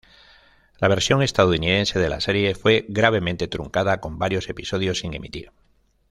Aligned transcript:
La 0.79 0.87
versión 0.87 1.21
estadounidense 1.21 1.99
de 1.99 2.09
la 2.09 2.19
serie, 2.21 2.55
fue 2.55 2.85
gravemente 2.89 3.47
truncada, 3.47 4.01
con 4.01 4.17
varios 4.17 4.49
episodios 4.49 4.97
sin 5.01 5.13
emitir. 5.13 5.51